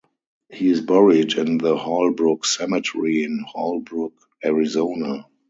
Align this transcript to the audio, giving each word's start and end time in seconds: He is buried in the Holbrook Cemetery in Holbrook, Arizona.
He 0.49 0.69
is 0.71 0.81
buried 0.81 1.33
in 1.37 1.59
the 1.59 1.77
Holbrook 1.77 2.43
Cemetery 2.45 3.21
in 3.21 3.37
Holbrook, 3.47 4.15
Arizona. 4.43 5.27